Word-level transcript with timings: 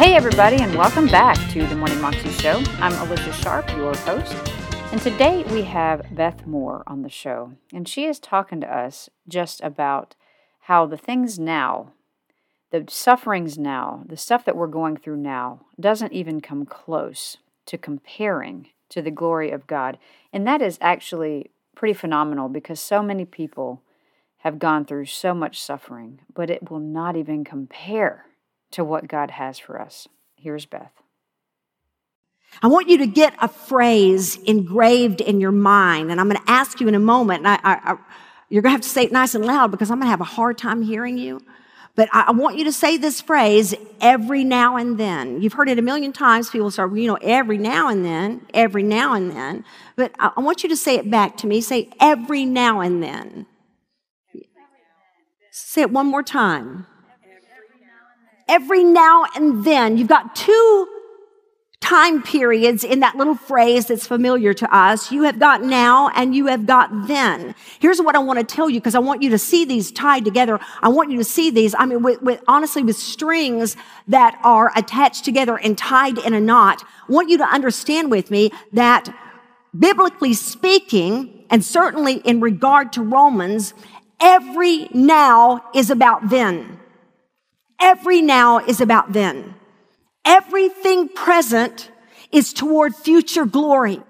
Hey, 0.00 0.16
everybody, 0.16 0.56
and 0.56 0.74
welcome 0.76 1.08
back 1.08 1.36
to 1.50 1.66
the 1.66 1.76
Morning 1.76 2.00
Moxie 2.00 2.30
Show. 2.30 2.62
I'm 2.78 2.94
Alicia 3.06 3.34
Sharp, 3.34 3.68
your 3.76 3.94
host, 3.94 4.34
and 4.92 5.02
today 5.02 5.44
we 5.50 5.60
have 5.64 6.16
Beth 6.16 6.46
Moore 6.46 6.82
on 6.86 7.02
the 7.02 7.10
show, 7.10 7.52
and 7.70 7.86
she 7.86 8.06
is 8.06 8.18
talking 8.18 8.62
to 8.62 8.74
us 8.74 9.10
just 9.28 9.60
about 9.62 10.14
how 10.60 10.86
the 10.86 10.96
things 10.96 11.38
now, 11.38 11.92
the 12.70 12.86
sufferings 12.88 13.58
now, 13.58 14.02
the 14.06 14.16
stuff 14.16 14.42
that 14.46 14.56
we're 14.56 14.68
going 14.68 14.96
through 14.96 15.18
now, 15.18 15.66
doesn't 15.78 16.14
even 16.14 16.40
come 16.40 16.64
close 16.64 17.36
to 17.66 17.76
comparing 17.76 18.68
to 18.88 19.02
the 19.02 19.10
glory 19.10 19.50
of 19.50 19.66
God. 19.66 19.98
And 20.32 20.46
that 20.46 20.62
is 20.62 20.78
actually 20.80 21.50
pretty 21.76 21.92
phenomenal 21.92 22.48
because 22.48 22.80
so 22.80 23.02
many 23.02 23.26
people 23.26 23.82
have 24.38 24.58
gone 24.58 24.86
through 24.86 25.04
so 25.04 25.34
much 25.34 25.60
suffering, 25.60 26.20
but 26.32 26.48
it 26.48 26.70
will 26.70 26.80
not 26.80 27.16
even 27.16 27.44
compare 27.44 28.24
to 28.72 28.84
what 28.84 29.08
God 29.08 29.32
has 29.32 29.58
for 29.58 29.80
us. 29.80 30.08
Here's 30.36 30.66
Beth. 30.66 30.92
I 32.62 32.66
want 32.66 32.88
you 32.88 32.98
to 32.98 33.06
get 33.06 33.34
a 33.40 33.48
phrase 33.48 34.36
engraved 34.42 35.20
in 35.20 35.40
your 35.40 35.52
mind, 35.52 36.10
and 36.10 36.20
I'm 36.20 36.28
going 36.28 36.42
to 36.42 36.50
ask 36.50 36.80
you 36.80 36.88
in 36.88 36.94
a 36.94 37.00
moment. 37.00 37.46
I, 37.46 37.54
I, 37.62 37.92
I, 37.92 37.96
you're 38.48 38.62
going 38.62 38.70
to 38.70 38.74
have 38.74 38.80
to 38.80 38.88
say 38.88 39.04
it 39.04 39.12
nice 39.12 39.34
and 39.34 39.44
loud 39.44 39.70
because 39.70 39.90
I'm 39.90 39.98
going 39.98 40.06
to 40.06 40.10
have 40.10 40.20
a 40.20 40.24
hard 40.24 40.58
time 40.58 40.82
hearing 40.82 41.16
you. 41.16 41.40
But 41.96 42.08
I, 42.12 42.30
want 42.30 42.56
you 42.56 42.64
to 42.64 42.72
say 42.72 42.96
this 42.96 43.20
phrase 43.20 43.74
every 44.00 44.44
now 44.44 44.76
and 44.76 44.96
then. 44.96 45.42
You've 45.42 45.52
heard 45.52 45.68
it 45.68 45.78
a 45.78 45.82
million 45.82 46.12
times. 46.12 46.48
People 46.48 46.70
say, 46.70 46.82
you 46.82 47.06
know, 47.06 47.18
every 47.20 47.58
now 47.58 47.88
and 47.88 48.04
then, 48.04 48.46
every 48.54 48.82
now 48.82 49.14
and 49.14 49.30
then. 49.30 49.64
But 49.96 50.12
I 50.18 50.40
want 50.40 50.62
you 50.62 50.68
to 50.70 50.76
say 50.76 50.94
it 50.94 51.10
back 51.10 51.36
to 51.38 51.46
me. 51.46 51.60
Say 51.60 51.90
every 52.00 52.44
now 52.44 52.80
and 52.80 53.02
then. 53.02 53.46
Say 55.50 55.82
it 55.82 55.90
one 55.90 56.06
more 56.06 56.22
time 56.22 56.86
every 58.50 58.84
now 58.84 59.24
and 59.36 59.64
then. 59.64 59.96
You've 59.96 60.08
got 60.08 60.34
two 60.34 60.88
time 61.80 62.22
periods 62.22 62.84
in 62.84 63.00
that 63.00 63.16
little 63.16 63.34
phrase 63.34 63.86
that's 63.86 64.06
familiar 64.06 64.52
to 64.52 64.76
us. 64.76 65.10
You 65.10 65.22
have 65.22 65.38
got 65.38 65.62
now 65.62 66.10
and 66.10 66.34
you 66.34 66.46
have 66.46 66.66
got 66.66 67.08
then. 67.08 67.54
Here's 67.78 68.02
what 68.02 68.14
I 68.14 68.18
want 68.18 68.38
to 68.38 68.44
tell 68.44 68.68
you 68.68 68.80
because 68.80 68.94
I 68.94 68.98
want 68.98 69.22
you 69.22 69.30
to 69.30 69.38
see 69.38 69.64
these 69.64 69.90
tied 69.90 70.24
together. 70.24 70.60
I 70.82 70.88
want 70.88 71.10
you 71.10 71.16
to 71.18 71.24
see 71.24 71.50
these, 71.50 71.74
I 71.78 71.86
mean, 71.86 72.02
with, 72.02 72.20
with, 72.20 72.42
honestly, 72.46 72.82
with 72.82 72.96
strings 72.96 73.76
that 74.08 74.38
are 74.44 74.72
attached 74.76 75.24
together 75.24 75.58
and 75.58 75.78
tied 75.78 76.18
in 76.18 76.34
a 76.34 76.40
knot. 76.40 76.82
I 77.08 77.12
want 77.12 77.30
you 77.30 77.38
to 77.38 77.46
understand 77.46 78.10
with 78.10 78.30
me 78.30 78.52
that 78.72 79.08
biblically 79.76 80.34
speaking, 80.34 81.46
and 81.48 81.64
certainly 81.64 82.14
in 82.16 82.40
regard 82.40 82.92
to 82.94 83.02
Romans, 83.02 83.72
every 84.20 84.88
now 84.92 85.64
is 85.74 85.90
about 85.90 86.28
then. 86.28 86.79
Every 87.80 88.20
now 88.20 88.58
is 88.58 88.80
about 88.80 89.12
then. 89.12 89.54
Everything 90.24 91.08
present 91.08 91.90
is 92.30 92.52
toward 92.52 92.94
future 92.94 93.46
glory. 93.46 94.02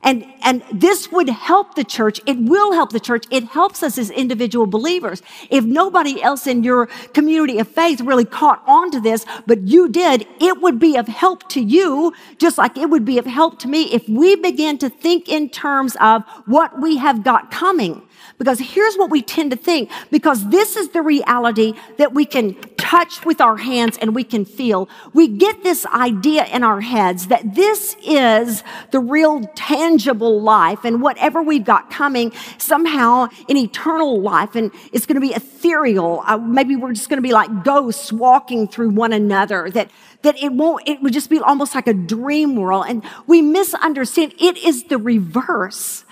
And, 0.00 0.24
and 0.42 0.62
this 0.72 1.10
would 1.10 1.28
help 1.28 1.74
the 1.74 1.82
church. 1.82 2.20
It 2.24 2.38
will 2.38 2.72
help 2.72 2.90
the 2.90 3.00
church. 3.00 3.24
It 3.32 3.44
helps 3.44 3.82
us 3.82 3.98
as 3.98 4.10
individual 4.10 4.66
believers. 4.66 5.22
If 5.50 5.64
nobody 5.64 6.22
else 6.22 6.46
in 6.46 6.62
your 6.62 6.86
community 7.12 7.58
of 7.58 7.66
faith 7.66 8.00
really 8.00 8.24
caught 8.24 8.62
on 8.64 8.92
to 8.92 9.00
this, 9.00 9.26
but 9.46 9.62
you 9.62 9.88
did, 9.88 10.26
it 10.40 10.62
would 10.62 10.78
be 10.78 10.96
of 10.96 11.08
help 11.08 11.48
to 11.50 11.60
you, 11.60 12.14
just 12.38 12.58
like 12.58 12.78
it 12.78 12.88
would 12.88 13.04
be 13.04 13.18
of 13.18 13.26
help 13.26 13.58
to 13.60 13.68
me 13.68 13.92
if 13.92 14.08
we 14.08 14.36
begin 14.36 14.78
to 14.78 14.88
think 14.88 15.28
in 15.28 15.50
terms 15.50 15.96
of 16.00 16.22
what 16.46 16.80
we 16.80 16.98
have 16.98 17.24
got 17.24 17.50
coming. 17.50 18.02
Because 18.38 18.60
here's 18.60 18.94
what 18.94 19.10
we 19.10 19.20
tend 19.20 19.50
to 19.50 19.56
think, 19.56 19.90
because 20.12 20.48
this 20.48 20.76
is 20.76 20.90
the 20.90 21.02
reality 21.02 21.74
that 21.96 22.14
we 22.14 22.24
can 22.24 22.54
touch 22.88 23.26
with 23.26 23.38
our 23.38 23.58
hands 23.58 23.98
and 23.98 24.14
we 24.14 24.24
can 24.24 24.46
feel. 24.46 24.88
We 25.12 25.28
get 25.28 25.62
this 25.62 25.84
idea 25.86 26.46
in 26.46 26.64
our 26.64 26.80
heads 26.80 27.26
that 27.26 27.54
this 27.54 27.96
is 28.02 28.62
the 28.92 29.00
real 29.00 29.44
tangible 29.54 30.40
life 30.40 30.86
and 30.86 31.02
whatever 31.02 31.42
we've 31.42 31.64
got 31.64 31.90
coming 31.90 32.32
somehow 32.56 33.28
an 33.48 33.58
eternal 33.58 34.22
life 34.22 34.54
and 34.54 34.72
it's 34.90 35.04
going 35.04 35.20
to 35.20 35.20
be 35.20 35.34
ethereal. 35.34 36.22
Uh, 36.26 36.38
maybe 36.38 36.76
we're 36.76 36.94
just 36.94 37.10
going 37.10 37.18
to 37.18 37.28
be 37.28 37.32
like 37.32 37.62
ghosts 37.62 38.10
walking 38.10 38.66
through 38.66 38.90
one 38.90 39.12
another 39.12 39.70
that 39.70 39.90
that 40.22 40.36
it 40.42 40.52
won't, 40.52 40.88
it 40.88 41.00
would 41.02 41.12
just 41.12 41.30
be 41.30 41.38
almost 41.38 41.74
like 41.74 41.86
a 41.86 41.94
dream 41.94 42.56
world. 42.56 42.86
And 42.88 43.04
we 43.26 43.40
misunderstand 43.40 44.34
it 44.40 44.56
is 44.56 44.84
the 44.84 44.98
reverse. 44.98 46.04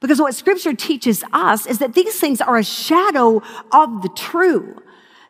Because 0.00 0.20
what 0.20 0.34
scripture 0.34 0.74
teaches 0.74 1.24
us 1.32 1.64
is 1.64 1.78
that 1.78 1.94
these 1.94 2.20
things 2.20 2.42
are 2.42 2.58
a 2.58 2.64
shadow 2.64 3.40
of 3.72 4.02
the 4.02 4.10
true. 4.14 4.82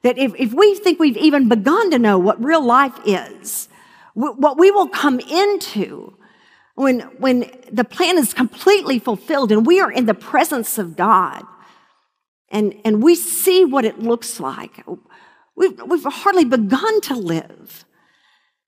That 0.05 0.19
if, 0.19 0.33
if 0.39 0.53
we 0.53 0.77
think 0.77 1.01
we've 1.01 1.17
even 1.17 1.49
begun 1.49 1.91
to 1.91 1.99
know 1.99 2.19
what 2.19 2.43
real 2.43 2.65
life 2.65 2.95
is, 3.05 3.69
what 4.15 4.57
we 4.57 4.71
will 4.71 4.89
come 4.89 5.19
into 5.19 6.17
when, 6.75 7.01
when 7.19 7.51
the 7.73 7.85
plan 7.85 8.19
is 8.19 8.35
completely 8.35 8.99
fulfilled 8.99 9.51
and 9.51 9.67
we 9.67 9.81
are 9.81 9.91
in 9.91 10.07
the 10.07 10.15
presence 10.15 10.79
of 10.79 10.95
God 10.97 11.43
and, 12.51 12.75
and 12.85 13.03
we 13.03 13.15
see 13.15 13.65
what 13.65 13.85
it 13.85 13.99
looks 13.99 14.39
like, 14.39 14.85
we've, 15.57 15.81
we've 15.87 16.05
hardly 16.05 16.45
begun 16.45 17.01
to 17.03 17.15
live. 17.15 17.85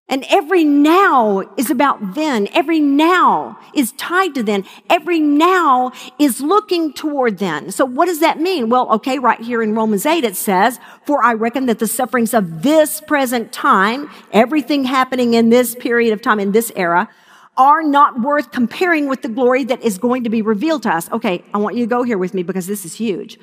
And 0.08 0.24
every 0.30 0.62
now 0.62 1.42
is 1.56 1.68
about 1.68 2.14
then. 2.14 2.46
Every 2.52 2.78
now 2.78 3.58
is 3.74 3.90
tied 3.92 4.36
to 4.36 4.42
then. 4.44 4.64
Every 4.88 5.18
now 5.18 5.90
is 6.16 6.40
looking 6.40 6.92
toward 6.92 7.38
then. 7.38 7.72
So 7.72 7.84
what 7.84 8.06
does 8.06 8.20
that 8.20 8.40
mean? 8.40 8.68
Well, 8.68 8.88
okay, 8.92 9.18
right 9.18 9.40
here 9.40 9.62
in 9.62 9.74
Romans 9.74 10.06
8 10.06 10.22
it 10.22 10.36
says, 10.36 10.78
For 11.04 11.24
I 11.24 11.34
reckon 11.34 11.66
that 11.66 11.80
the 11.80 11.88
sufferings 11.88 12.34
of 12.34 12.62
this 12.62 13.00
present 13.00 13.52
time, 13.52 14.08
everything 14.32 14.84
happening 14.84 15.34
in 15.34 15.48
this 15.48 15.74
period 15.74 16.12
of 16.12 16.22
time, 16.22 16.38
in 16.38 16.52
this 16.52 16.70
era, 16.76 17.08
are 17.56 17.82
not 17.82 18.20
worth 18.20 18.52
comparing 18.52 19.08
with 19.08 19.22
the 19.22 19.28
glory 19.28 19.64
that 19.64 19.82
is 19.82 19.98
going 19.98 20.22
to 20.22 20.30
be 20.30 20.40
revealed 20.40 20.84
to 20.84 20.90
us. 20.90 21.10
Okay, 21.10 21.42
I 21.52 21.58
want 21.58 21.74
you 21.74 21.84
to 21.84 21.90
go 21.90 22.04
here 22.04 22.18
with 22.18 22.32
me 22.32 22.44
because 22.44 22.68
this 22.68 22.84
is 22.84 22.94
huge. 22.94 23.40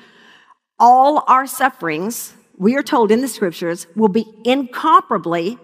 All 0.78 1.24
our 1.26 1.46
sufferings, 1.46 2.32
we 2.56 2.74
are 2.74 2.82
told 2.82 3.10
in 3.10 3.20
the 3.20 3.28
scriptures, 3.28 3.86
will 3.94 4.08
be 4.08 4.24
incomparably 4.44 5.58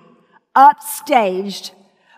upstaged 0.60 1.72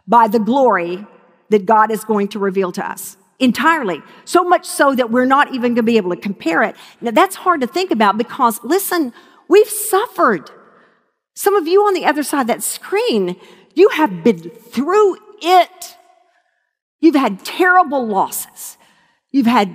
by 0.06 0.28
the 0.28 0.38
glory 0.38 1.06
that 1.50 1.66
God 1.66 1.91
is 1.91 2.04
going 2.04 2.28
to 2.28 2.38
reveal 2.38 2.72
to 2.72 2.88
us 2.88 3.16
entirely. 3.38 4.00
So 4.25 4.44
much 4.44 4.66
so 4.66 4.94
that 4.94 5.10
we're 5.10 5.25
not 5.25 5.48
even 5.48 5.75
going 5.75 5.76
to 5.76 5.82
be 5.82 5.97
able 5.97 6.10
to 6.10 6.20
compare 6.20 6.62
it. 6.62 6.76
Now 7.00 7.10
that's 7.10 7.36
hard 7.36 7.60
to 7.60 7.66
think 7.66 7.91
about 7.91 8.16
because 8.16 8.62
listen, 8.62 9.12
we've 9.48 9.69
suffered. 9.69 10.50
Some 11.34 11.56
of 11.56 11.66
you 11.66 11.82
on 11.82 11.94
the 11.94 12.04
other 12.04 12.22
side 12.22 12.42
of 12.42 12.47
that 12.48 12.62
screen, 12.62 13.36
you 13.75 13.88
have 13.91 14.22
been 14.22 14.50
through 14.50 15.16
it. 15.41 15.97
You've 17.00 17.16
had 17.16 17.44
terrible 17.44 18.06
losses. 18.06 18.78
You've 19.30 19.47
had 19.47 19.74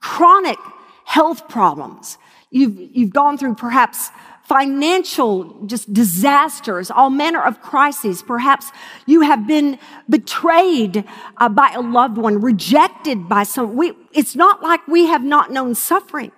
chronic 0.00 0.58
health 1.06 1.48
problems. 1.48 2.18
You've, 2.50 2.76
you've 2.78 3.12
gone 3.12 3.38
through 3.38 3.54
perhaps 3.54 4.10
financial 4.44 5.64
just 5.66 5.92
disasters, 5.92 6.90
all 6.90 7.10
manner 7.10 7.42
of 7.42 7.60
crises. 7.60 8.22
Perhaps 8.22 8.70
you 9.06 9.22
have 9.22 9.46
been 9.46 9.78
betrayed 10.08 11.04
uh, 11.38 11.48
by 11.48 11.72
a 11.74 11.80
loved 11.80 12.18
one, 12.18 12.40
rejected 12.40 13.28
by 13.28 13.42
some. 13.42 13.74
We, 13.74 13.94
it's 14.12 14.36
not 14.36 14.62
like 14.62 14.86
we 14.86 15.06
have 15.06 15.24
not 15.24 15.50
known 15.50 15.74
suffering. 15.74 16.30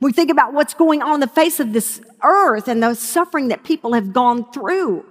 We 0.00 0.12
think 0.12 0.30
about 0.30 0.52
what's 0.52 0.74
going 0.74 1.02
on 1.02 1.10
on 1.10 1.20
the 1.20 1.28
face 1.28 1.60
of 1.60 1.72
this 1.72 2.00
earth 2.24 2.68
and 2.68 2.82
the 2.82 2.94
suffering 2.94 3.48
that 3.48 3.64
people 3.64 3.92
have 3.92 4.12
gone 4.12 4.50
through. 4.50 5.04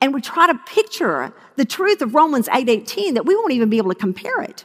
And 0.00 0.14
we 0.14 0.20
try 0.20 0.46
to 0.46 0.54
picture 0.66 1.32
the 1.56 1.64
truth 1.64 2.02
of 2.02 2.14
Romans 2.14 2.48
8:18 2.48 3.14
that 3.14 3.26
we 3.26 3.34
won't 3.34 3.52
even 3.52 3.68
be 3.68 3.78
able 3.78 3.92
to 3.92 3.98
compare 3.98 4.42
it. 4.42 4.64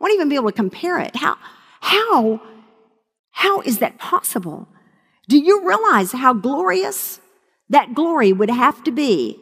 Won't 0.00 0.14
even 0.14 0.28
be 0.28 0.36
able 0.36 0.50
to 0.50 0.56
compare 0.56 0.98
it. 0.98 1.16
How, 1.16 1.36
how, 1.80 2.40
how 3.32 3.60
is 3.60 3.78
that 3.78 3.98
possible? 3.98 4.68
Do 5.28 5.38
you 5.38 5.66
realize 5.66 6.12
how 6.12 6.34
glorious 6.34 7.20
that 7.68 7.94
glory 7.94 8.32
would 8.32 8.50
have 8.50 8.84
to 8.84 8.92
be 8.92 9.40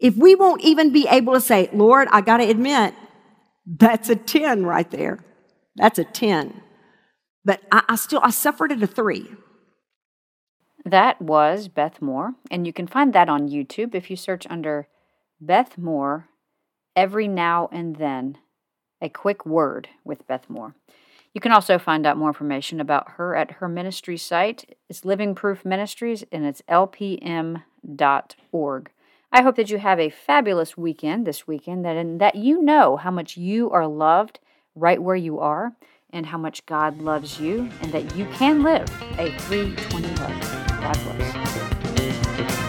if 0.00 0.16
we 0.16 0.34
won't 0.34 0.62
even 0.62 0.92
be 0.92 1.06
able 1.08 1.34
to 1.34 1.40
say, 1.40 1.68
Lord, 1.72 2.08
I 2.10 2.20
got 2.20 2.38
to 2.38 2.44
admit, 2.44 2.94
that's 3.66 4.08
a 4.08 4.16
10 4.16 4.66
right 4.66 4.90
there. 4.90 5.24
That's 5.76 5.98
a 5.98 6.04
10. 6.04 6.60
But 7.44 7.60
I, 7.70 7.82
I, 7.88 7.96
still, 7.96 8.20
I 8.22 8.30
suffered 8.30 8.72
at 8.72 8.82
a 8.82 8.86
three. 8.86 9.28
That 10.84 11.22
was 11.22 11.68
Beth 11.68 12.02
Moore, 12.02 12.34
and 12.50 12.66
you 12.66 12.72
can 12.72 12.86
find 12.86 13.12
that 13.14 13.28
on 13.28 13.48
YouTube 13.48 13.94
if 13.94 14.10
you 14.10 14.16
search 14.16 14.46
under 14.50 14.88
Beth 15.40 15.78
Moore, 15.78 16.28
every 16.94 17.26
now 17.26 17.68
and 17.72 17.96
then, 17.96 18.38
a 19.00 19.08
quick 19.08 19.46
word 19.46 19.88
with 20.04 20.26
Beth 20.26 20.48
Moore. 20.50 20.74
You 21.34 21.40
can 21.40 21.52
also 21.52 21.78
find 21.78 22.06
out 22.06 22.16
more 22.16 22.28
information 22.28 22.80
about 22.80 23.10
her 23.12 23.34
at 23.34 23.50
her 23.52 23.68
ministry 23.68 24.16
site. 24.16 24.78
It's 24.88 25.04
Living 25.04 25.34
Proof 25.34 25.64
Ministries 25.64 26.24
and 26.30 26.46
it's 26.46 26.62
lpm.org. 26.68 27.60
I 29.32 29.42
hope 29.42 29.56
that 29.56 29.68
you 29.68 29.78
have 29.78 29.98
a 29.98 30.10
fabulous 30.10 30.78
weekend 30.78 31.26
this 31.26 31.48
weekend 31.48 31.84
that, 31.84 31.96
and 31.96 32.20
that 32.20 32.36
you 32.36 32.62
know 32.62 32.96
how 32.96 33.10
much 33.10 33.36
you 33.36 33.68
are 33.70 33.88
loved 33.88 34.38
right 34.76 35.02
where 35.02 35.16
you 35.16 35.40
are 35.40 35.72
and 36.10 36.26
how 36.26 36.38
much 36.38 36.64
God 36.66 37.02
loves 37.02 37.40
you 37.40 37.68
and 37.82 37.90
that 37.90 38.14
you 38.14 38.26
can 38.26 38.62
live 38.62 38.88
a 39.18 39.36
320 39.38 40.06
life. 40.14 40.68
God 40.68 40.96
bless. 41.18 42.63